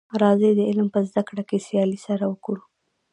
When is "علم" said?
0.69-0.87